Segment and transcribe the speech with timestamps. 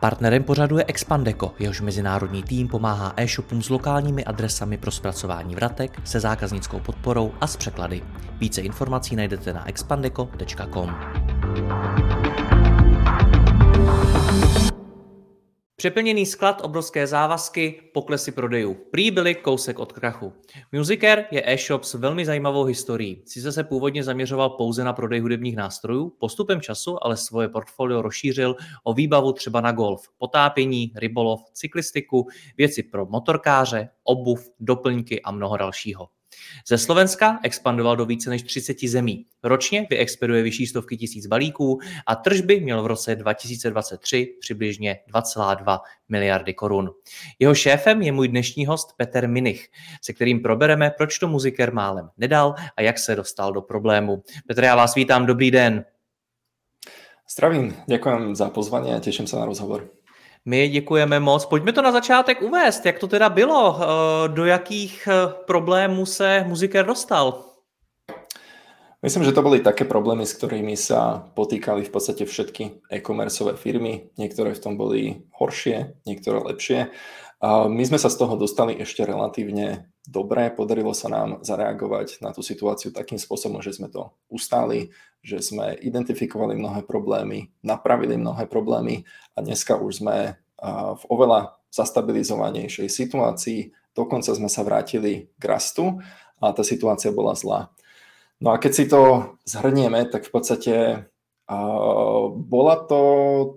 [0.00, 6.00] Partnerem pořadu je Expandeco, jehož mezinárodní tým pomáhá e-shopům s lokálními adresami pro zpracování vratek,
[6.04, 8.02] se zákaznickou podporou a s překlady.
[8.38, 10.94] Více informací najdete na expandeco.com.
[15.78, 18.74] Přeplněný sklad, obrovské závazky, poklesy prodejů.
[18.90, 20.32] Prý byly kousek od krachu.
[20.72, 23.22] Musicer je e-shop s velmi zajímavou historií.
[23.26, 28.56] Sice se původně zaměřoval pouze na prodej hudebních nástrojů, postupem času ale svoje portfolio rozšířil
[28.84, 35.56] o výbavu třeba na golf, potápění, rybolov, cyklistiku, věci pro motorkáře, obuv, doplňky a mnoho
[35.56, 36.08] dalšího.
[36.68, 39.26] Ze Slovenska expandoval do více než 30 zemí.
[39.42, 46.54] Ročně vyexpeduje vyšší stovky tisíc balíků a tržby měl v roce 2023 přibližně 2,2 miliardy
[46.54, 46.90] korun.
[47.38, 49.68] Jeho šéfem je můj dnešní host Peter Minich,
[50.02, 54.22] se kterým probereme, proč to muziker málem nedal a jak se dostal do problému.
[54.48, 55.84] Petr, já vás vítám, dobrý den.
[57.30, 59.95] Zdravím, děkuji za pozvání a těším se na rozhovor.
[60.46, 61.46] My děkujeme moc.
[61.46, 66.44] Pojďme to na začátek uvést, jak to teda bylo, eh, do jakých eh, problémů se
[66.46, 67.42] muziker dostal.
[69.02, 74.10] Myslím, že to boli také problémy, s ktorými sa potýkali v podstate všetky e-commerceové firmy.
[74.18, 76.90] Niektoré v tom boli horšie, niektoré lepšie.
[77.46, 80.50] My sme sa z toho dostali ešte relatívne dobre.
[80.50, 84.90] Podarilo sa nám zareagovať na tú situáciu takým spôsobom, že sme to ustáli,
[85.22, 89.06] že sme identifikovali mnohé problémy, napravili mnohé problémy
[89.38, 90.42] a dneska už sme
[90.96, 93.60] v oveľa zastabilizovanejšej situácii.
[93.92, 96.00] Dokonca sme sa vrátili k rastu
[96.40, 97.68] a tá situácia bola zlá.
[98.40, 100.74] No a keď si to zhrnieme, tak v podstate
[101.48, 103.00] uh, bola to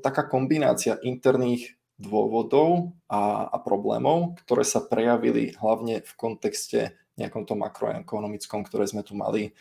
[0.04, 7.62] taká kombinácia interných dôvodov a, a problémov, ktoré sa prejavili hlavne v kontexte nejakom tom
[7.62, 9.52] makroekonomickom, ktoré sme tu mali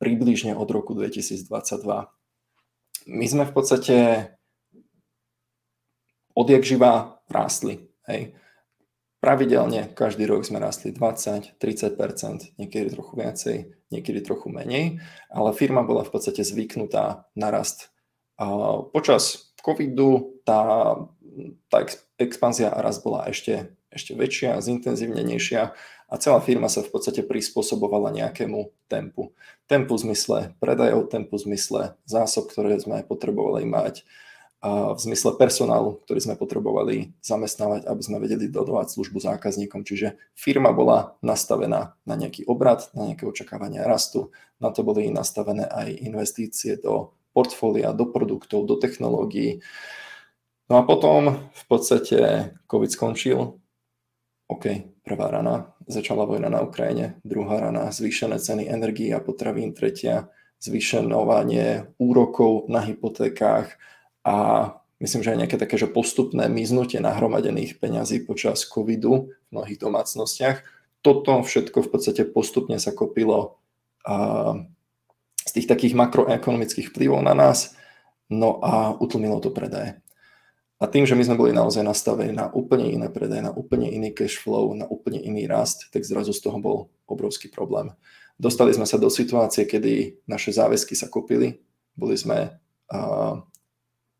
[0.00, 1.44] približne od roku 2022.
[3.04, 3.96] My sme v podstate
[6.32, 7.92] odjak živa rástli.
[8.08, 8.32] Hej
[9.24, 13.56] pravidelne každý rok sme rastli 20, 30%, niekedy trochu viacej,
[13.88, 15.00] niekedy trochu menej,
[15.32, 17.88] ale firma bola v podstate zvyknutá na rast.
[18.92, 20.92] Počas covidu tá,
[21.70, 21.86] tá
[22.20, 25.62] expanzia a rast bola ešte, ešte väčšia, zintenzívnenejšia
[26.10, 29.34] a celá firma sa v podstate prispôsobovala nejakému tempu.
[29.66, 34.06] Tempu v zmysle predajov, tempu v zmysle zásob, ktoré sme potrebovali mať,
[34.64, 39.84] v zmysle personálu, ktorý sme potrebovali zamestnávať, aby sme vedeli dodávať službu zákazníkom.
[39.84, 44.32] Čiže firma bola nastavená na nejaký obrad, na nejaké očakávania rastu.
[44.56, 49.60] Na to boli nastavené aj investície do portfólia, do produktov, do technológií.
[50.70, 53.60] No a potom v podstate COVID skončil.
[54.48, 54.64] OK,
[55.04, 60.28] prvá rana, začala vojna na Ukrajine, druhá rana, zvýšené ceny energií a potravín, tretia,
[60.60, 63.76] zvýšenovanie úrokov na hypotékách,
[64.24, 64.36] a
[65.04, 70.64] myslím, že aj nejaké také že postupné miznutie nahromadených peňazí počas covidu v mnohých domácnostiach.
[71.04, 73.60] Toto všetko v podstate postupne sa kopilo
[75.44, 77.76] z tých takých makroekonomických vplyvov na nás,
[78.32, 80.00] no a utlmilo to predaje.
[80.82, 84.10] A tým, že my sme boli naozaj nastavení na úplne iné predaje, na úplne iný
[84.10, 87.94] cash flow, na úplne iný rast, tak zrazu z toho bol obrovský problém.
[88.34, 91.62] Dostali sme sa do situácie, kedy naše záväzky sa kopili,
[91.94, 92.58] boli sme
[92.90, 93.38] uh,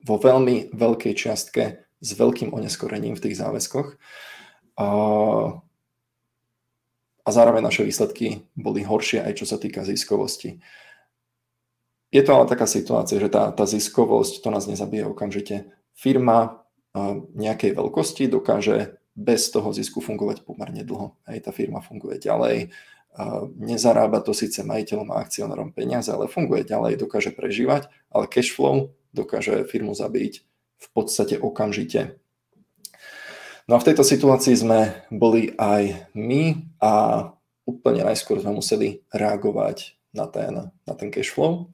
[0.05, 3.99] vo veľmi veľkej čiastke s veľkým oneskorením v tých záväzkoch.
[4.79, 4.87] A,
[7.25, 10.61] a zároveň naše výsledky boli horšie aj čo sa týka ziskovosti.
[12.15, 15.67] Je to ale taká situácia, že tá, tá ziskovosť, to nás nezabije okamžite.
[15.95, 16.61] Firma
[17.35, 21.15] nejakej veľkosti dokáže bez toho zisku fungovať pomerne dlho.
[21.27, 22.75] Hej, tá firma funguje ďalej,
[23.59, 28.91] nezarába to síce majiteľom a akcionárom peniaze, ale funguje ďalej, dokáže prežívať, ale cash flow
[29.15, 30.43] dokáže firmu zabiť
[30.83, 32.19] v podstate okamžite.
[33.71, 36.93] No a v tejto situácii sme boli aj my a
[37.65, 41.71] úplne najskôr sme museli reagovať na ten, na ten cash flow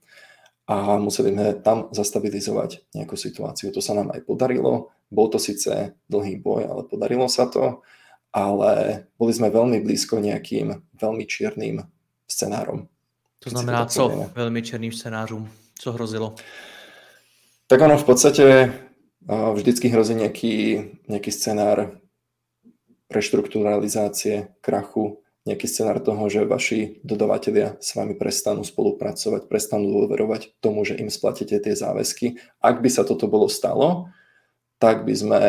[0.70, 3.74] a museli sme tam zastabilizovať nejakú situáciu.
[3.74, 4.94] To sa nám aj podarilo.
[5.10, 7.82] Bol to síce dlhý boj, ale podarilo sa to
[8.30, 11.82] ale boli sme veľmi blízko nejakým veľmi čiernym
[12.30, 12.86] scenárom.
[13.42, 15.50] To znamená to co veľmi černým scenářům?
[15.78, 16.34] Co hrozilo?
[17.66, 18.72] Tak ono v podstate
[19.26, 20.54] vždycky hrozí nejaký,
[21.08, 21.98] nejaký scenár
[23.10, 30.84] reštrukturalizácie, krachu, nejaký scenár toho, že vaši dodavatelia s vami prestanú spolupracovať, prestanú dôverovať tomu,
[30.84, 32.36] že im splatíte tie záväzky.
[32.60, 34.12] Ak by sa toto bolo stalo,
[34.76, 35.42] tak by sme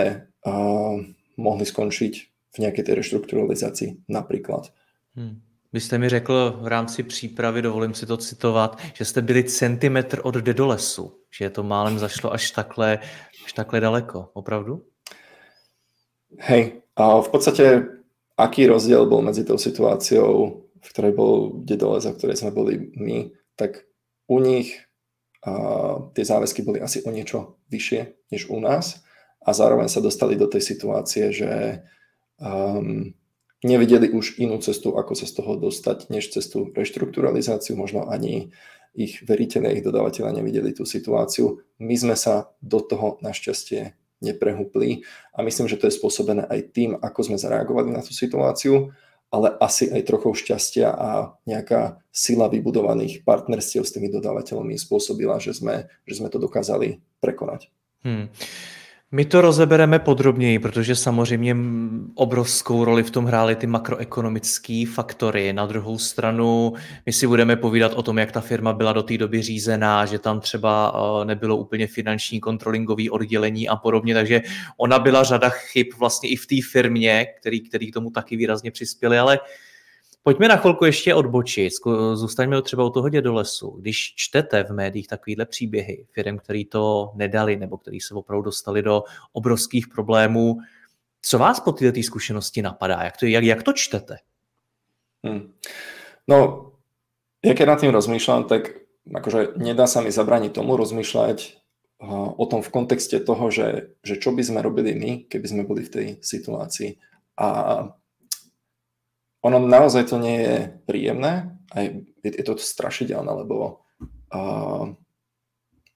[0.48, 0.96] uh,
[1.36, 2.14] mohli skončiť
[2.52, 4.72] v nejakej tej reštrukturalizácii napríklad.
[5.16, 5.44] Hmm.
[5.74, 10.20] Vy jste mi řekl v rámci přípravy, dovolím si to citovat, že jste byli centimetr
[10.24, 13.00] od dedolesu, že to málem zašlo až takhle,
[13.46, 14.30] až takhle daleko.
[14.34, 14.84] Opravdu?
[16.40, 17.88] Hej, a v podstate
[18.42, 22.90] aký rozdiel bol medzi tou situáciou, v ktorej bol dedoles a v ktorej sme boli
[22.98, 23.86] my, tak
[24.26, 24.82] u nich
[25.46, 29.06] a, tie záväzky boli asi o niečo vyššie než u nás
[29.42, 31.82] a zároveň sa dostali do tej situácie, že
[32.38, 33.14] um,
[33.66, 37.74] nevideli už inú cestu, ako sa z toho dostať, než cestu reštrukturalizáciu.
[37.74, 38.54] Možno ani
[38.94, 41.64] ich veriteľe, ich dodávateľa nevideli tú situáciu.
[41.82, 45.04] My sme sa do toho našťastie neprehúpli
[45.34, 48.94] a myslím, že to je spôsobené aj tým, ako sme zareagovali na tú situáciu,
[49.32, 55.56] ale asi aj trochu šťastia a nejaká sila vybudovaných partnerstiev s tými dodávateľmi spôsobila, že
[55.56, 57.72] sme, že sme to dokázali prekonať.
[58.04, 58.28] Hmm.
[59.14, 61.56] My to rozebereme podrobněji, protože samozřejmě
[62.16, 65.54] obrovskou roli v tom hrály ty makroekonomické faktory.
[65.54, 66.74] Na druhou stranu
[67.06, 70.20] my si budeme povídat o tom, jak ta firma byla do té doby řízená, že
[70.20, 74.42] tam třeba eh, nebylo úplně finanční kontrolingové oddělení a podobně, takže
[74.78, 78.72] ona byla řada chyb vlastně i v té firmě, který, který k tomu taky výrazně
[78.72, 79.40] přispěli, ale
[80.24, 81.74] Pojďme na chvilku ještě odbočit.
[82.14, 83.70] Zůstaňme třeba u toho dědolesu.
[83.70, 88.82] Když čtete v médiích takovýhle příběhy firm, který to nedali nebo který se opravdu dostali
[88.82, 89.04] do
[89.34, 90.58] obrovských problémů,
[91.22, 93.04] co vás po této zkušenosti napadá?
[93.04, 94.18] Jak to, jak, jak to čtete?
[95.22, 95.54] Hmm.
[96.26, 96.72] No,
[97.46, 101.62] ja keď nad tým rozmýšľam, tak akože nedá sa mi zabrániť tomu rozmýšľať
[102.38, 105.86] o tom v kontexte toho, že, že čo by sme robili my, keby sme boli
[105.86, 106.98] v tej situácii.
[107.38, 107.50] A
[109.42, 110.56] ono naozaj to nie je
[110.86, 113.86] príjemné, aj je, je to strašidelné, lebo
[114.34, 114.94] uh,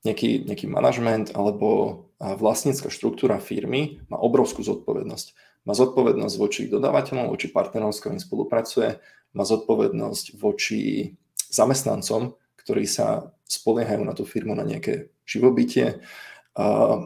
[0.05, 5.27] nejaký, nejaký manažment alebo vlastnícka štruktúra firmy má obrovskú zodpovednosť.
[5.65, 9.01] Má zodpovednosť voči dodávateľom, voči partnerom, s ktorým spolupracuje,
[9.33, 11.11] má zodpovednosť voči
[11.49, 16.05] zamestnancom, ktorí sa spoliehajú na tú firmu na nejaké živobytie,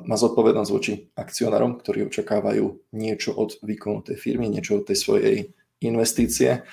[0.05, 5.35] má zodpovednosť voči akcionárom, ktorí očakávajú niečo od výkonu tej firmy, niečo od tej svojej
[5.81, 6.63] investície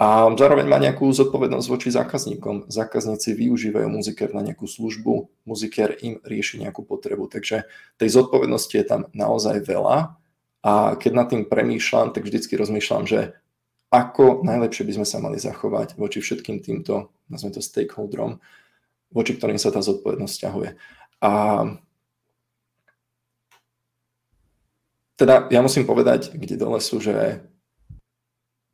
[0.00, 2.72] a zároveň má nejakú zodpovednosť voči zákazníkom.
[2.72, 7.68] Zákazníci využívajú muziker na nejakú službu, muziker im rieši nejakú potrebu, takže
[8.00, 10.16] tej zodpovednosti je tam naozaj veľa
[10.64, 13.36] a keď nad tým premýšľam, tak vždycky rozmýšľam, že
[13.92, 18.40] ako najlepšie by sme sa mali zachovať voči všetkým týmto, nazvime to stakeholderom,
[19.12, 20.70] voči ktorým sa tá zodpovednosť ťahuje.
[21.20, 21.32] A
[25.20, 27.44] teda ja musím povedať, kde dole sú, že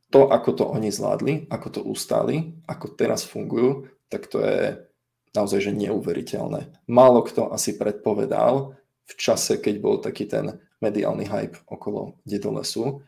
[0.09, 4.79] to, ako to oni zvládli, ako to ustáli, ako teraz fungujú, tak to je
[5.35, 6.87] naozaj že neuveriteľné.
[6.87, 13.03] Málo kto asi predpovedal v čase, keď bol taký ten mediálny hype okolo Dedolesu,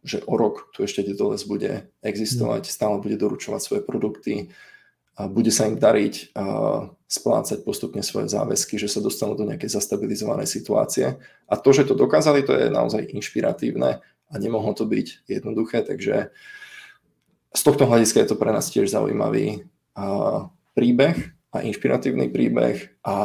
[0.00, 2.72] že o rok tu ešte Dedoles bude existovať, mm.
[2.72, 4.48] stále bude doručovať svoje produkty,
[5.20, 6.44] a bude sa im dariť a
[7.04, 11.20] splácať postupne svoje záväzky, že sa dostanú do nejakej zastabilizovanej situácie.
[11.44, 14.00] A to, že to dokázali, to je naozaj inšpiratívne
[14.30, 16.30] a nemohlo to byť jednoduché, takže
[17.50, 19.66] z tohto hľadiska je to pre nás tiež zaujímavý
[20.78, 21.16] príbeh
[21.50, 23.16] a inšpiratívny príbeh a,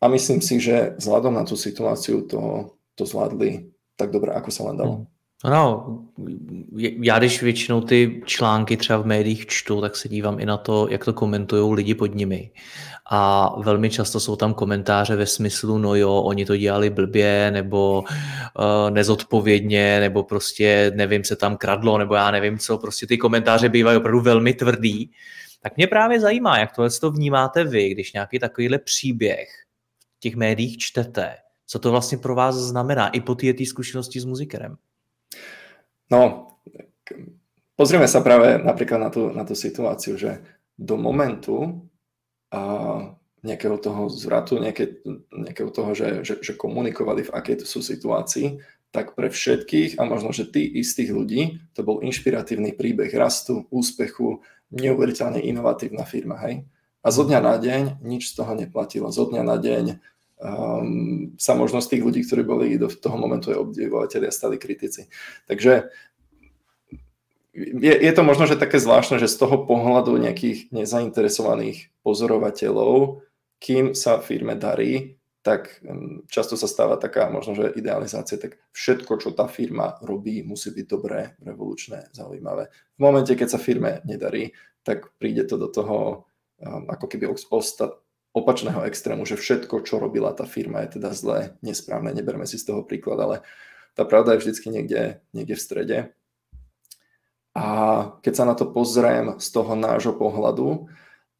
[0.00, 3.68] a myslím si, že vzhľadom na tú situáciu to, to zvládli
[4.00, 4.94] tak dobre, ako sa len dalo.
[5.04, 5.19] Mm.
[5.44, 5.98] No,
[7.02, 10.88] já když většinou ty články třeba v médiích čtu, tak se dívám i na to,
[10.90, 12.50] jak to komentují lidi pod nimi.
[13.10, 18.00] A velmi často jsou tam komentáře ve smyslu, no jo, oni to dělali blbě, nebo
[18.00, 22.78] uh, nezodpovědně, nebo prostě nevím, se tam kradlo, nebo já nevím co.
[22.78, 25.10] Prostě ty komentáře bývají opravdu velmi tvrdý.
[25.62, 29.48] Tak mě právě zajímá, jak tohle to vnímáte vy, když nějaký takovýhle příběh
[30.16, 31.36] v těch médiích čtete.
[31.66, 34.76] Co to vlastně pro vás znamená i po té zkušenosti s muzikerem?
[36.10, 36.54] No,
[37.78, 40.42] pozrieme sa práve napríklad na tú, na tú situáciu, že
[40.74, 41.86] do momentu
[42.50, 42.62] a
[43.40, 45.00] nejakého toho zvratu, nejaké,
[45.32, 48.60] nejakého toho, že, že, že komunikovali v akej sú situácii,
[48.90, 54.42] tak pre všetkých a možno, že tí istých ľudí, to bol inšpiratívny príbeh rastu, úspechu,
[54.74, 56.66] neuveriteľne inovatívna firma, hej?
[57.00, 59.08] A zo dňa na deň nič z toho neplatilo.
[59.08, 59.84] Zo dňa na deň
[60.40, 65.06] um, sa možno tých ľudí, ktorí boli do toho momentu obdivovateľia, stali kritici.
[65.46, 65.92] Takže
[67.54, 73.26] je, je to možno, že také zvláštne, že z toho pohľadu nejakých nezainteresovaných pozorovateľov,
[73.60, 75.80] kým sa firme darí, tak
[76.28, 80.84] často sa stáva taká možno, že idealizácia, tak všetko, čo tá firma robí, musí byť
[80.84, 82.68] dobré, revolučné, zaujímavé.
[82.96, 84.52] V momente, keď sa firme nedarí,
[84.84, 86.28] tak príde to do toho
[86.60, 87.96] um, ako keby osta-
[88.30, 92.70] opačného extrému, že všetko, čo robila tá firma, je teda zlé, nesprávne, neberme si z
[92.70, 93.36] toho príklad, ale
[93.98, 95.98] tá pravda je vždycky niekde, niekde v strede.
[97.50, 97.66] A
[98.22, 100.86] keď sa na to pozriem z toho nášho pohľadu,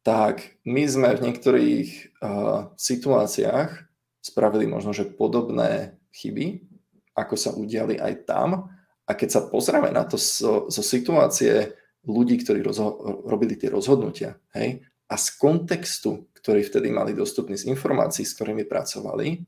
[0.03, 3.71] tak my sme v niektorých uh, situáciách
[4.19, 6.67] spravili možno, že podobné chyby,
[7.15, 8.67] ako sa udiali aj tam.
[9.07, 11.71] A keď sa pozrieme na to zo, zo situácie
[12.03, 17.69] ľudí, ktorí rozho- robili tie rozhodnutia, hej, a z kontextu, ktorý vtedy mali dostupný z
[17.69, 19.45] informácií, s ktorými pracovali,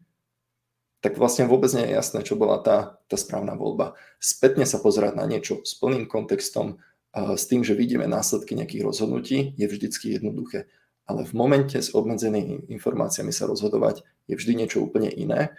[1.03, 3.97] tak vlastne vôbec nie je jasné, čo bola tá, tá správna voľba.
[4.23, 6.79] Spätne sa pozerať na niečo s plným kontextom,
[7.13, 10.71] s tým, že vidíme následky nejakých rozhodnutí, je vždycky jednoduché
[11.07, 15.51] ale v momente s obmedzenými informáciami sa rozhodovať je vždy niečo úplne iné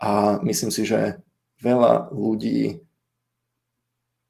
[0.00, 1.20] a myslím si, že
[1.60, 2.80] veľa ľudí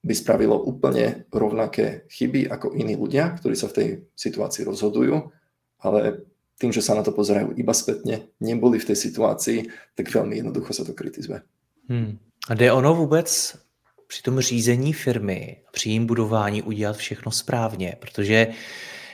[0.07, 5.35] by spravilo úplne rovnaké chyby ako iní ľudia, ktorí sa v tej situácii rozhodujú,
[5.83, 6.27] ale
[6.59, 9.59] tým, že sa na to pozerajú iba spätne, neboli v tej situácii,
[9.93, 11.41] tak veľmi jednoducho sa to kritizuje.
[11.89, 12.19] Hmm.
[12.49, 13.57] A jde ono vůbec
[14.07, 18.47] při tom řízení firmy, při jím budování udělat všechno správně, protože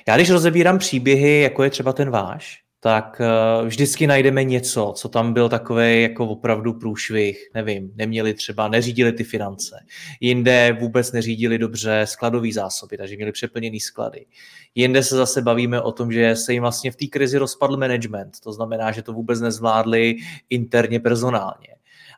[0.09, 5.09] já když rozebírám příběhy, jako je třeba ten váš, tak uh, vždycky najdeme něco, co
[5.09, 9.77] tam byl takový jako opravdu průšvih, nevím, neměli třeba, neřídili ty finance,
[10.21, 14.27] jinde vůbec neřídili dobře skladové zásoby, takže měli přeplněný sklady.
[14.75, 18.41] Jinde se zase bavíme o tom, že se jim vlastně v té krizi rozpadl management,
[18.41, 20.17] to znamená, že to vůbec nezvládli
[20.51, 21.69] interně personálně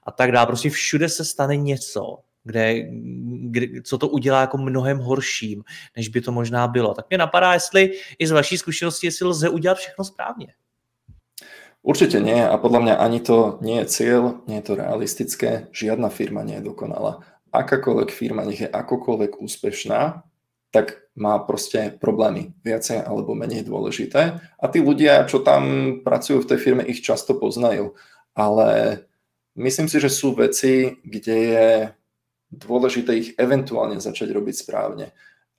[0.07, 0.47] a tak dále.
[0.47, 2.85] Prostě všude se stane něco, kde,
[3.51, 5.65] kde, co to udělá jako mnohem horším,
[5.97, 6.95] než by to možná bylo.
[6.95, 10.47] Tak mě napadá, jestli i z vaší zkušenosti, jestli lze udělat všechno správně.
[11.85, 16.09] Určite nie a podľa mňa ani to nie je cieľ, nie je to realistické, žiadna
[16.09, 17.21] firma nie je dokonalá.
[17.53, 20.25] Akákoľvek firma, nech je akokoľvek úspešná,
[20.73, 24.41] tak má proste problémy, viacej alebo menej dôležité.
[24.41, 27.93] A tí ľudia, čo tam pracujú v tej firme, ich často poznajú.
[28.33, 29.05] Ale
[29.53, 31.69] myslím si, že sú veci, kde je
[32.57, 35.11] dôležité ich eventuálne začať robiť správne.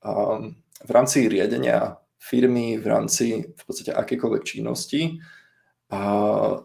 [0.02, 5.22] Um, v rámci riadenia firmy, v rámci v podstate akékoľvek činnosti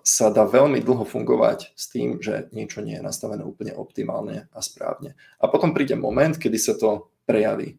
[0.00, 4.60] sa dá veľmi dlho fungovať s tým, že niečo nie je nastavené úplne optimálne a
[4.64, 5.12] správne.
[5.36, 7.76] A potom príde moment, kedy sa to prejaví.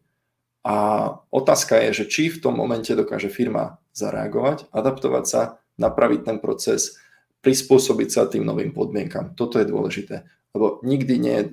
[0.62, 5.42] A otázka je, že či v tom momente dokáže firma zareagovať, adaptovať sa,
[5.82, 6.94] napraviť ten proces,
[7.42, 9.34] prispôsobiť sa tým novým podmienkam.
[9.34, 10.22] Toto je dôležité,
[10.54, 11.44] lebo nikdy nie je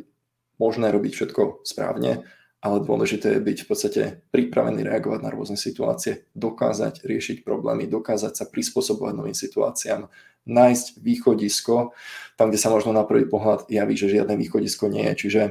[0.59, 2.27] možné robiť všetko správne,
[2.59, 4.03] ale dôležité je byť v podstate
[4.35, 10.11] pripravený reagovať na rôzne situácie, dokázať riešiť problémy, dokázať sa prispôsobovať novým situáciám,
[10.43, 11.95] nájsť východisko,
[12.35, 15.15] tam, kde sa možno na prvý pohľad javí, že žiadne východisko nie je.
[15.15, 15.41] Čiže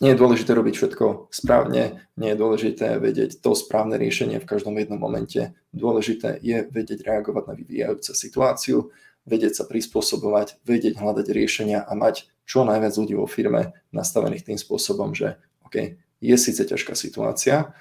[0.00, 4.76] nie je dôležité robiť všetko správne, nie je dôležité vedieť to správne riešenie v každom
[4.76, 5.56] jednom momente.
[5.72, 8.76] Dôležité je vedieť reagovať na vyvíjajúcu situáciu,
[9.24, 14.58] vedieť sa prispôsobovať, vedieť hľadať riešenia a mať čo najviac ľudí vo firme nastavených tým
[14.58, 15.36] spôsobom, že
[15.66, 17.74] OK, je síce ťažká situácia,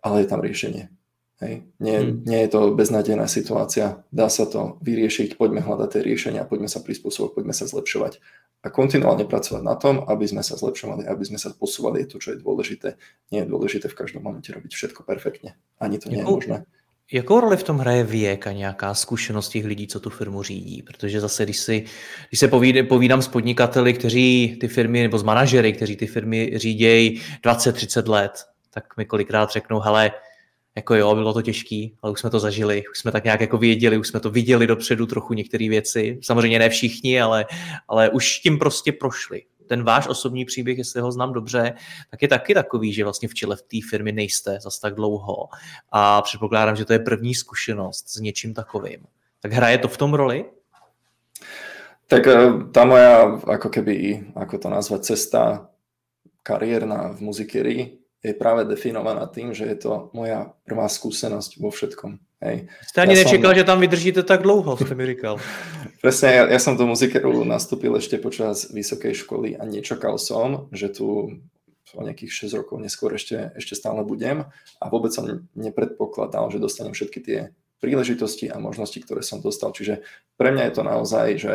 [0.00, 0.88] ale je tam riešenie.
[1.38, 1.70] Hej.
[1.78, 2.26] Nie, hmm.
[2.26, 6.82] nie je to beznádejná situácia, dá sa to vyriešiť, poďme hľadať tie riešenia, poďme sa
[6.82, 8.18] prispôsobovať, poďme sa zlepšovať
[8.58, 12.16] a kontinuálne pracovať na tom, aby sme sa zlepšovali, aby sme sa posúvali, je to,
[12.18, 12.98] čo je dôležité.
[13.30, 15.54] Nie je dôležité v každom momente robiť všetko perfektne.
[15.78, 16.56] Ani to nie je možné.
[17.12, 20.82] Jakou roli v tom hraje věk a nějaká zkušenost těch lidí, co tu firmu řídí?
[20.82, 21.84] Protože zase, když, si,
[22.28, 22.48] když se
[22.88, 28.44] povídám, s podnikateli, kteří ty firmy, nebo s manažery, kteří ty firmy řídějí 20-30 let,
[28.70, 30.12] tak mi kolikrát řeknou, hele,
[30.76, 33.58] jako jo, bylo to těžký, ale už jsme to zažili, už jsme tak nějak jako
[33.58, 36.18] věděli, už jsme to viděli dopředu trochu některé věci.
[36.22, 37.46] Samozřejmě ne všichni, ale,
[37.88, 41.74] ale už tím prostě prošli ten váš osobní příběh, jestli ho znám dobře,
[42.10, 45.48] tak je taky takový, že vlastně v čele v té firmy nejste zas tak dlouho
[45.92, 49.06] a předpokládám, že to je první zkušenost s něčím takovým.
[49.42, 50.44] Tak hraje to v tom roli?
[52.08, 55.68] Tak eh, tá moja, ako keby, ako to nazvať, cesta
[56.40, 57.80] kariérna v muzikerii
[58.24, 62.18] je práve definovaná tým, že je to moja prvá skúsenosť vo všetkom.
[62.40, 62.70] Hej.
[62.86, 63.58] Jste ani ja nečekal, som...
[63.60, 65.36] že tam vydržíte tak dlouho, ste mi říkal.
[65.98, 70.94] Presne, ja, ja som do muzikeru nastúpil ešte počas vysokej školy a nečakal som, že
[70.94, 71.34] tu
[71.96, 74.44] o nejakých 6 rokov neskôr ešte, ešte stále budem
[74.76, 77.38] a vôbec som nepredpokladal, že dostanem všetky tie
[77.80, 79.72] príležitosti a možnosti, ktoré som dostal.
[79.72, 80.04] Čiže
[80.36, 81.54] pre mňa je to naozaj, že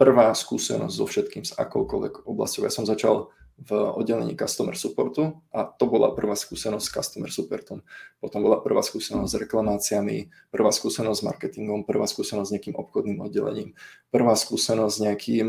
[0.00, 2.66] prvá skúsenosť so všetkým, s akoukoľvek oblasťou.
[2.66, 7.82] Ja som začal v oddelení customer supportu a to bola prvá skúsenosť s customer supportom.
[8.22, 13.18] Potom bola prvá skúsenosť s reklamáciami, prvá skúsenosť s marketingom, prvá skúsenosť s nejakým obchodným
[13.18, 13.74] oddelením,
[14.14, 15.48] prvá skúsenosť s nejakým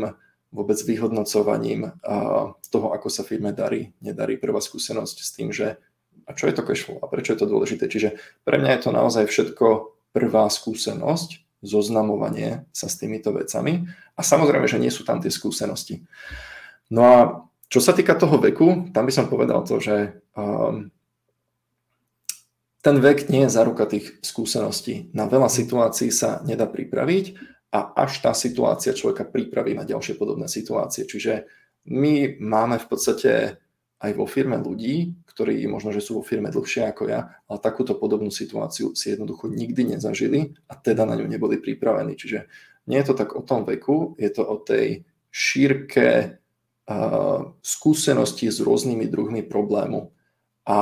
[0.50, 1.94] vôbec vyhodnocovaním
[2.74, 4.34] toho, ako sa firme darí, nedarí.
[4.34, 5.78] Prvá skúsenosť s tým, že
[6.26, 7.86] a čo je to cash flow a prečo je to dôležité.
[7.86, 9.66] Čiže pre mňa je to naozaj všetko
[10.10, 13.86] prvá skúsenosť, zoznamovanie sa s týmito vecami
[14.18, 16.02] a samozrejme, že nie sú tam tie skúsenosti.
[16.90, 17.18] No a
[17.70, 20.90] čo sa týka toho veku, tam by som povedal to, že um,
[22.82, 25.14] ten vek nie je záruka tých skúseností.
[25.14, 27.38] Na veľa situácií sa nedá pripraviť
[27.70, 31.06] a až tá situácia človeka pripraví na ďalšie podobné situácie.
[31.06, 31.46] Čiže
[31.86, 33.32] my máme v podstate
[34.00, 37.94] aj vo firme ľudí, ktorí možno, že sú vo firme dlhšie ako ja, ale takúto
[37.94, 42.18] podobnú situáciu si jednoducho nikdy nezažili a teda na ňu neboli pripravení.
[42.18, 42.50] Čiže
[42.90, 46.39] nie je to tak o tom veku, je to o tej šírke
[47.62, 50.10] skúsenosti s rôznymi druhmi problému.
[50.66, 50.78] A,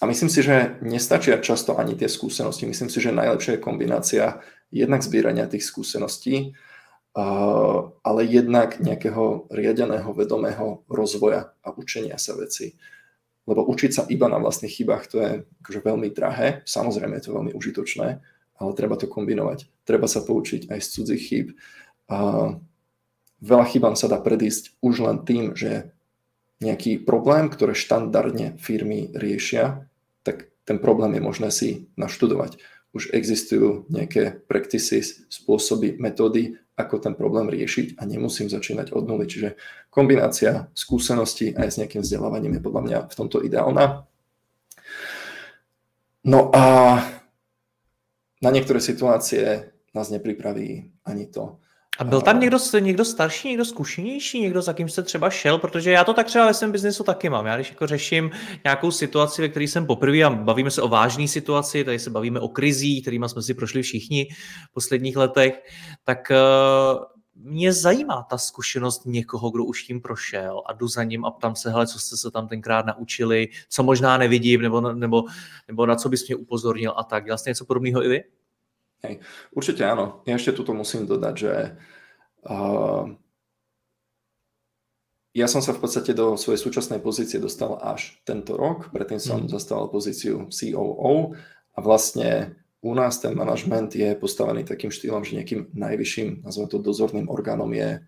[0.00, 2.66] a myslím si, že nestačia často ani tie skúsenosti.
[2.66, 4.42] Myslím si, že najlepšia je kombinácia
[4.74, 6.54] jednak zbierania tých skúseností,
[7.14, 12.78] ale jednak nejakého riadeného, vedomého rozvoja a učenia sa veci.
[13.50, 15.30] Lebo učiť sa iba na vlastných chybách, to je
[15.64, 18.08] akože veľmi drahé, samozrejme je to veľmi užitočné,
[18.62, 19.66] ale treba to kombinovať.
[19.82, 21.46] Treba sa poučiť aj z cudzích chýb.
[23.40, 25.92] Veľa chybám sa dá predísť už len tým, že
[26.60, 29.88] nejaký problém, ktoré štandardne firmy riešia,
[30.20, 32.60] tak ten problém je možné si naštudovať.
[32.92, 39.24] Už existujú nejaké practices, spôsoby, metódy, ako ten problém riešiť a nemusím začínať od nuly.
[39.28, 39.56] Čiže
[39.88, 44.04] kombinácia skúseností aj s nejakým vzdelávaním je podľa mňa v tomto ideálna.
[46.24, 46.64] No a
[48.40, 51.60] na niektoré situácie nás nepripraví ani to.
[51.98, 55.58] A byl tam někdo, někdo starší, někdo zkušenější, někdo, za kým jste třeba šel?
[55.58, 57.46] Protože já to tak třeba ve svém biznesu taky mám.
[57.46, 58.30] Já když jako řeším
[58.64, 62.40] nějakou situaci, ve které jsem poprvé a bavíme se o vážné situaci, tady se bavíme
[62.40, 64.28] o krizích, kterými jsme si prošli všichni
[64.70, 65.62] v posledních letech,
[66.04, 67.04] tak uh,
[67.34, 71.56] mě zajímá ta zkušenost někoho, kdo už tím prošel a jdu za ním a ptám
[71.56, 75.24] se, hele, co jste se tam tenkrát naučili, co možná nevidím, nebo, nebo,
[75.68, 77.24] nebo na co bys mě upozornil a tak.
[77.24, 78.22] Dělal jste něco podobného i vy?
[79.00, 79.24] Hej,
[79.56, 80.20] určite áno.
[80.28, 81.54] Ja ešte tuto musím dodať, že
[82.44, 83.08] uh,
[85.30, 89.46] ja som sa v podstate do svojej súčasnej pozície dostal až tento rok, predtým som
[89.46, 89.54] mm.
[89.54, 91.38] zastával pozíciu COO
[91.72, 96.82] a vlastne u nás ten manažment je postavený takým štýlom, že nejakým najvyšším, nazveme to
[96.82, 98.02] dozorným orgánom je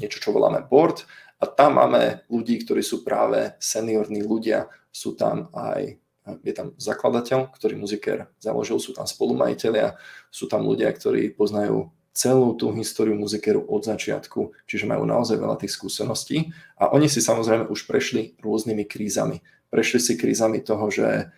[0.00, 1.04] niečo, čo voláme board
[1.36, 6.00] a tam máme ľudí, ktorí sú práve seniorní ľudia, sú tam aj
[6.42, 9.94] je tam zakladateľ, ktorý muzikér založil, sú tam spolumajiteľia,
[10.28, 15.60] sú tam ľudia, ktorí poznajú celú tú históriu muzikéru od začiatku, čiže majú naozaj veľa
[15.60, 16.48] tých skúseností
[16.80, 19.44] a oni si samozrejme už prešli rôznymi krízami.
[19.68, 21.28] Prešli si krízami toho, že,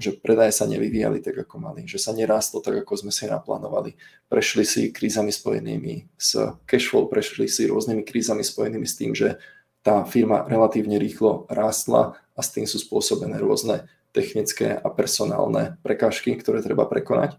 [0.00, 3.92] že predaje sa nevyvíjali tak, ako mali, že sa nerástlo tak, ako sme si naplánovali.
[4.32, 9.36] Prešli si krízami spojenými s cashflow, prešli si rôznymi krízami spojenými s tým, že
[9.84, 16.38] tá firma relatívne rýchlo rástla a s tým sú spôsobené rôzne technické a personálne prekážky,
[16.38, 17.36] ktoré treba prekonať.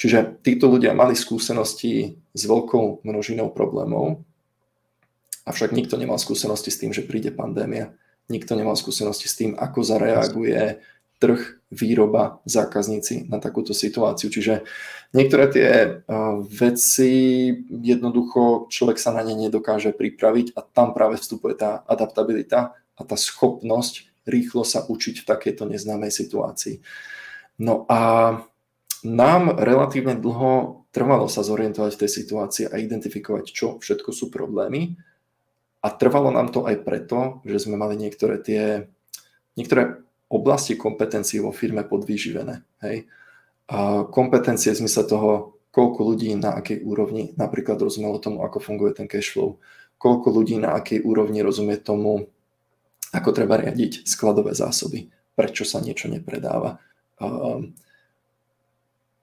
[0.00, 4.24] Čiže títo ľudia mali skúsenosti s veľkou množinou problémov,
[5.44, 7.92] avšak nikto nemal skúsenosti s tým, že príde pandémia.
[8.30, 10.80] Nikto nemal skúsenosti s tým, ako zareaguje
[11.18, 14.30] trh, výroba, zákazníci na takúto situáciu.
[14.30, 14.66] Čiže
[15.14, 15.68] niektoré tie
[16.50, 17.12] veci
[17.70, 23.16] jednoducho človek sa na ne nedokáže pripraviť a tam práve vstupuje tá adaptabilita a tá
[23.18, 26.78] schopnosť rýchlo sa učiť v takejto neznámej situácii.
[27.60, 28.00] No a
[29.02, 34.94] nám relatívne dlho trvalo sa zorientovať v tej situácii a identifikovať, čo všetko sú problémy.
[35.82, 38.86] A trvalo nám to aj preto, že sme mali niektoré tie
[39.58, 40.00] niektoré
[40.32, 42.64] oblasti kompetencií vo firme podvýživené.
[42.80, 43.04] Hej.
[43.68, 48.96] A kompetencie v zmysle toho, koľko ľudí na akej úrovni napríklad rozumelo tomu, ako funguje
[48.96, 49.60] ten cash flow,
[50.00, 52.32] koľko ľudí na akej úrovni rozumie tomu,
[53.12, 56.80] ako treba riadiť skladové zásoby, prečo sa niečo nepredáva.
[57.20, 57.76] Um,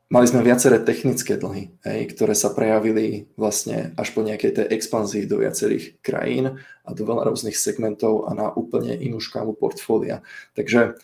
[0.10, 5.30] Mali sme viaceré technické dlhy, hej, ktoré sa prejavili vlastne až po nejakej tej expanzii
[5.30, 10.25] do viacerých krajín a do veľa rôznych segmentov a na úplne inú škálu portfólia.
[10.58, 10.97] Takže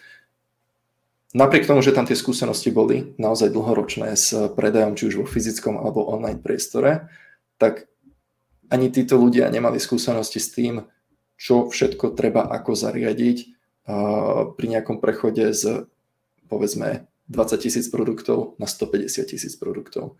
[1.37, 5.77] napriek tomu, že tam tie skúsenosti boli naozaj dlhoročné s predajom či už vo fyzickom
[5.77, 7.05] alebo online priestore,
[7.61, 7.85] tak
[8.73, 10.81] ani títo ľudia nemali skúsenosti s tým,
[11.35, 13.37] čo všetko treba ako zariadiť
[14.55, 15.85] pri nejakom prechode z
[16.49, 20.17] povedzme 20 tisíc produktov na 150 tisíc produktov.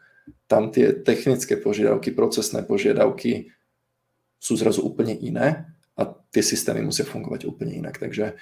[0.49, 3.53] Tam tie technické požiadavky, procesné požiadavky
[4.41, 8.01] sú zrazu úplne iné a tie systémy musia fungovať úplne inak.
[8.01, 8.37] Takže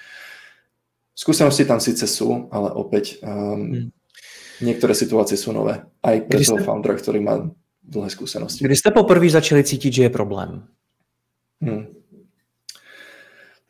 [1.12, 3.92] skúsenosti tam síce sú, ale opäť um,
[4.64, 5.84] niektoré situácie sú nové.
[6.00, 6.66] Aj pre toho ste...
[6.66, 7.34] foundera, ktorý má
[7.84, 8.64] dlhé skúsenosti.
[8.64, 10.64] Kdy jste poprvé začali cítiť, že je problém?
[11.60, 11.92] Hmm.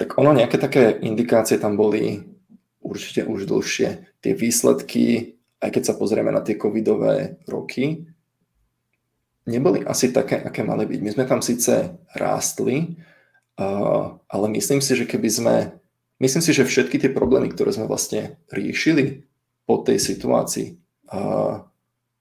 [0.04, 2.20] Tak ono, nejaké také indikácie tam boli
[2.84, 4.20] určite už dlhšie.
[4.20, 5.32] Tie výsledky,
[5.64, 8.04] aj keď sa pozrieme na tie covidové roky,
[9.48, 11.00] neboli asi také, aké mali byť.
[11.00, 13.00] My sme tam síce rástli,
[14.28, 15.72] ale myslím si, že keby sme,
[16.20, 19.24] myslím si, že všetky tie problémy, ktoré sme vlastne riešili
[19.64, 20.76] po tej situácii,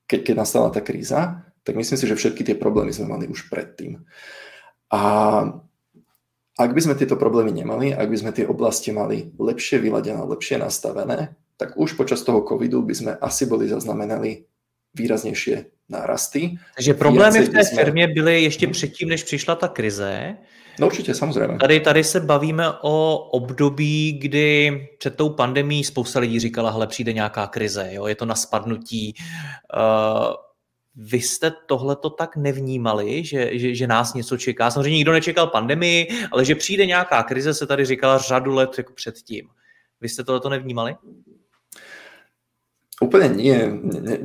[0.07, 3.51] keď, keď nastala tá kríza, tak myslím si, že všetky tie problémy sme mali už
[3.51, 4.07] predtým.
[4.87, 5.03] A
[6.59, 10.57] ak by sme tieto problémy nemali, ak by sme tie oblasti mali lepšie vyladené, lepšie
[10.57, 14.45] nastavené, tak už počas toho covidu by sme asi boli zaznamenali
[14.93, 16.57] výraznejšie nárasty.
[16.75, 17.83] Takže problémy v té jsme...
[17.83, 20.35] firmě byly ještě předtím, než přišla ta krize.
[20.79, 21.57] No určitě, samozřejmě.
[21.57, 27.13] Tady, tady se bavíme o období, kdy před tou pandemí spousta lidí říkala, hele, přijde
[27.13, 29.13] nějaká krize, jo, je to na spadnutí.
[29.75, 30.33] Uh,
[30.95, 34.71] vy jste tohleto tak nevnímali, že, že, že nás něco čeká?
[34.71, 38.93] Samozřejmě nikdo nečekal pandemii, ale že přijde nějaká krize, se tady říkala řadu let jako
[38.93, 39.49] předtím.
[40.01, 40.95] Vy jste tohleto nevnímali?
[43.01, 43.57] Úplne nie.
[43.83, 44.15] Ne,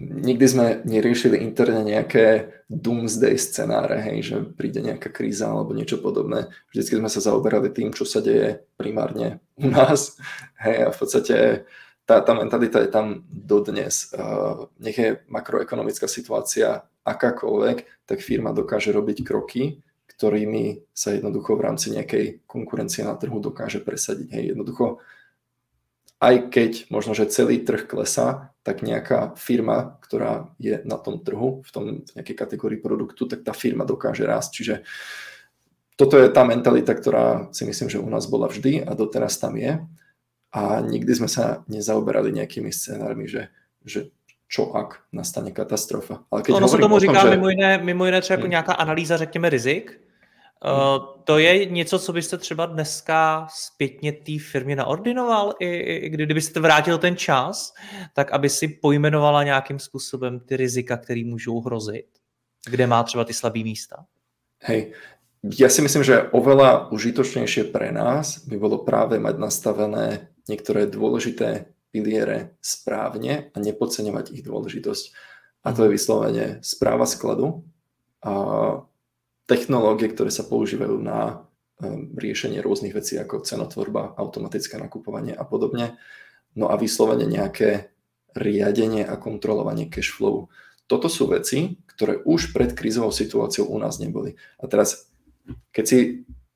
[0.00, 6.48] nikdy sme neriešili interne nejaké doomsday scenáre, hej, že príde nejaká kríza alebo niečo podobné.
[6.70, 10.16] Vždycky sme sa zaoberali tým, čo sa deje primárne u nás.
[10.64, 11.36] Hej, a v podstate
[12.10, 14.10] tá, tá mentalita je tam dodnes.
[14.10, 19.78] Uh, nech je makroekonomická situácia akákoľvek, tak firma dokáže robiť kroky,
[20.10, 24.28] ktorými sa jednoducho v rámci nejakej konkurencie na trhu dokáže presadiť.
[24.34, 24.98] Hej, jednoducho
[26.20, 31.64] aj keď možno, že celý trh klesá, tak nejaká firma, ktorá je na tom trhu,
[31.64, 34.50] v tom v nejakej kategórii produktu, tak tá firma dokáže rásť.
[34.52, 34.74] Čiže
[35.96, 39.56] toto je tá mentalita, ktorá si myslím, že u nás bola vždy a doteraz tam
[39.56, 39.80] je.
[40.50, 43.48] A nikdy sme sa nezaoberali nejakými scénármi, že,
[43.86, 44.10] že
[44.50, 46.26] čo ak nastane katastrofa.
[46.30, 47.30] Ale keď ono se tomu říká že...
[47.30, 48.50] mimo, jiné, mimo jiné třeba jako hmm.
[48.50, 50.00] nějaká analýza, řekněme, rizik,
[50.64, 56.60] Uh, to je něco, co byste třeba dneska zpětně té firmě naordinoval, i, i kdybyste
[56.60, 57.74] vrátil ten čas,
[58.14, 62.06] tak aby si pojmenovala nějakým způsobem ty rizika, které můžou hrozit,
[62.70, 64.04] kde má třeba ty slabé místa?
[64.60, 64.92] Hej,
[65.40, 71.72] ja si myslím, že oveľa užitočnejšie pre nás by bolo práve mať nastavené niektoré dôležité
[71.90, 75.04] piliere správne a nepodceňovať ich dôležitosť.
[75.66, 77.66] A to je vyslovene správa skladu,
[78.20, 78.32] a
[79.48, 81.48] technológie, ktoré sa používajú na
[81.80, 85.96] ehm, riešenie rôznych vecí ako cenotvorba, automatické nakupovanie a podobne.
[86.52, 87.90] No a vyslovene nejaké
[88.36, 90.52] riadenie a kontrolovanie cash flow.
[90.86, 94.38] Toto sú veci, ktoré už pred krízovou situáciou u nás neboli.
[94.58, 95.10] A teraz,
[95.74, 95.98] keď si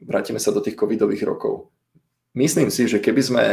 [0.03, 1.70] vrátime sa do tých covidových rokov,
[2.35, 3.44] myslím si, že keby sme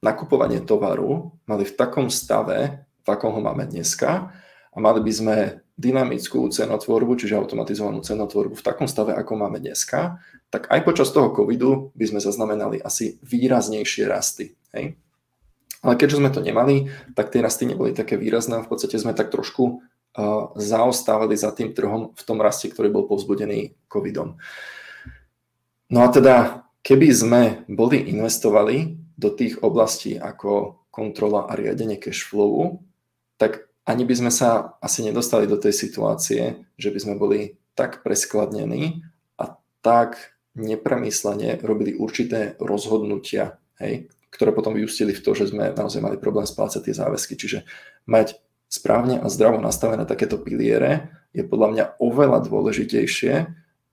[0.00, 4.32] nakupovanie tovaru mali v takom stave, v akom ho máme dneska,
[4.70, 5.36] a mali by sme
[5.80, 10.20] dynamickú cenotvorbu, čiže automatizovanú cenotvorbu v takom stave, ako máme dneska,
[10.52, 14.54] tak aj počas toho covidu by sme zaznamenali asi výraznejšie rasty.
[14.76, 15.00] Hej?
[15.80, 18.60] Ale keďže sme to nemali, tak tie rasty neboli také výrazné.
[18.60, 23.08] V podstate sme tak trošku uh, zaostávali za tým trhom v tom raste, ktorý bol
[23.08, 24.36] povzbudený covidom.
[25.88, 32.24] No a teda, keby sme boli investovali do tých oblastí ako kontrola a riadenie cash
[32.24, 32.80] flowu,
[33.36, 38.00] tak ani by sme sa asi nedostali do tej situácie, že by sme boli tak
[38.00, 39.04] preskladnení
[39.36, 46.00] a tak nepremyslene robili určité rozhodnutia, hej, ktoré potom vyústili v to, že sme naozaj
[46.00, 47.34] mali problém splácať tie záväzky.
[47.38, 47.66] Čiže
[48.06, 48.38] mať
[48.70, 53.34] správne a zdravo nastavené takéto piliere je podľa mňa oveľa dôležitejšie,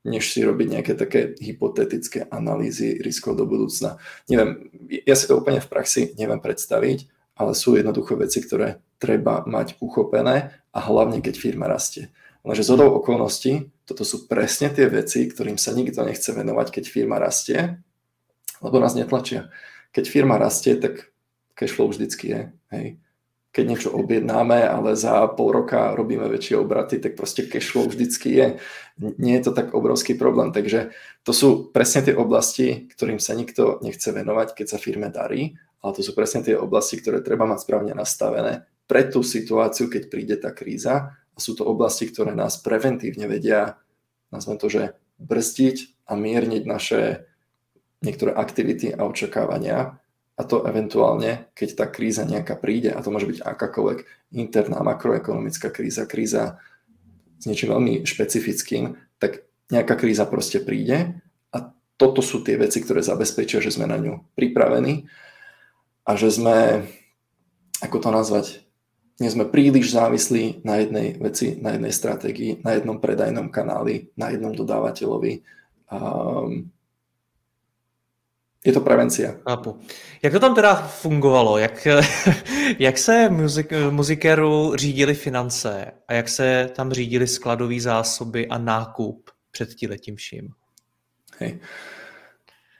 [0.07, 3.99] než si robiť nejaké také hypotetické analýzy riskov do budúcna.
[4.31, 9.45] Neviem, ja si to úplne v praxi neviem predstaviť, ale sú jednoducho veci, ktoré treba
[9.45, 12.10] mať uchopené a hlavne keď firma rastie.
[12.41, 16.84] Lenže z hodou okolností toto sú presne tie veci, ktorým sa nikto nechce venovať, keď
[16.88, 17.80] firma rastie,
[18.63, 19.52] lebo nás netlačia.
[19.93, 21.12] Keď firma rastie, tak
[21.54, 22.41] cash vždycky je.
[22.73, 22.86] Hej.
[23.58, 28.30] Keď niečo objednáme, ale za pol roka robíme väčšie obraty, tak proste cash flow vždycky
[28.38, 28.48] je.
[29.17, 30.54] Nie je to tak obrovský problém.
[30.54, 30.93] Takže
[31.26, 35.96] to sú presne tie oblasti, ktorým sa nikto nechce venovať, keď sa firme darí ale
[35.96, 40.36] to sú presne tie oblasti, ktoré treba mať správne nastavené pre tú situáciu, keď príde
[40.39, 43.78] tá kríza a sú to oblasti, ktoré nás preventívne vedia,
[44.34, 44.84] nazvem to, že
[45.22, 47.28] brzdiť a mierniť naše
[48.02, 49.98] niektoré aktivity a očakávania
[50.38, 54.00] a to eventuálne, keď tá kríza nejaká príde, a to môže byť akákoľvek
[54.38, 56.62] interná makroekonomická kríza, kríza
[57.41, 61.17] s niečím veľmi špecifickým, tak nejaká kríza proste príde
[61.50, 61.58] a
[61.97, 65.10] toto sú tie veci, ktoré zabezpečia, že sme na ňu pripravení
[66.06, 66.86] a že sme,
[67.82, 68.45] ako to nazvať,
[69.17, 74.30] nie sme príliš závislí na jednej veci, na jednej stratégii, na jednom predajnom kanáli, na
[74.30, 75.41] jednom dodávateľovi.
[75.89, 76.69] Um,
[78.67, 79.36] je to prevencia.
[79.49, 79.80] Chápu.
[80.23, 81.58] Jak to tam teda fungovalo?
[81.58, 81.88] Jak,
[82.80, 89.30] jak se muzik, muzikeru řídili finance a jak se tam řídili skladové zásoby a nákup
[89.51, 90.49] před tímhletím vším?
[91.39, 91.60] Hej.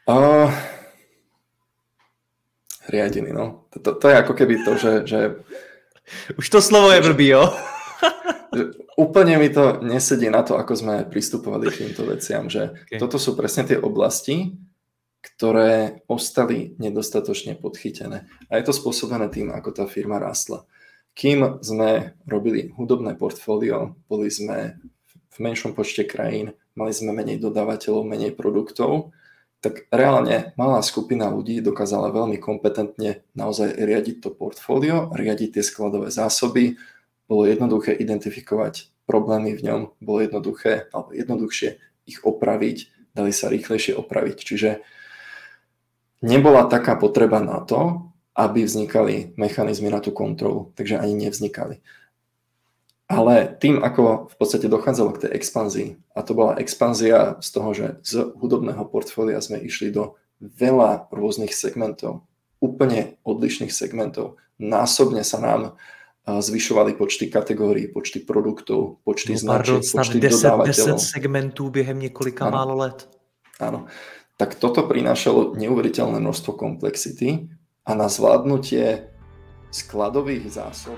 [0.10, 0.54] Uh,
[2.89, 3.63] riadiny, no.
[3.69, 5.08] To, to, to je ako keby to, že...
[5.08, 5.36] že
[6.38, 7.54] Už to slovo je blbý, jo?
[8.97, 12.97] úplne mi to nesedí na to, ako sme pristupovali k týmto veciam, že okay.
[12.97, 14.58] toto sú presne tie oblasti,
[15.21, 18.25] ktoré ostali nedostatočne podchytené.
[18.49, 20.63] A je to spôsobené tým, ako tá firma rastla.
[21.17, 24.77] Kým sme robili hudobné portfólio, boli sme
[25.34, 29.13] v menšom počte krajín, mali sme menej dodávateľov, menej produktov,
[29.58, 36.13] tak reálne malá skupina ľudí dokázala veľmi kompetentne naozaj riadiť to portfólio, riadiť tie skladové
[36.13, 36.77] zásoby,
[37.25, 41.69] bolo jednoduché identifikovať problémy v ňom, bolo jednoduché alebo jednoduchšie
[42.08, 42.77] ich opraviť,
[43.17, 44.38] dali sa rýchlejšie opraviť.
[44.38, 44.69] Čiže
[46.21, 51.82] nebola taká potreba na to, aby vznikali mechanizmy na tú kontrolu, takže ani nevznikali.
[53.08, 57.69] Ale tým, ako v podstate dochádzalo k tej expanzii, a to bola expanzia z toho,
[57.73, 62.27] že z hudobného portfólia sme išli do veľa rôznych segmentov,
[62.60, 64.38] úplne odlišných segmentov.
[64.60, 65.62] Násobne sa nám
[66.27, 70.97] zvyšovali počty kategórií, počty produktov, počty no, značiek, počty 10, dodávateľov.
[70.99, 73.10] 10 segmentů během několika málo let.
[73.60, 73.89] Áno
[74.38, 77.50] tak toto prinášalo neuveriteľné množstvo komplexity
[77.84, 79.10] a na zvládnutie
[79.73, 80.97] skladových zásob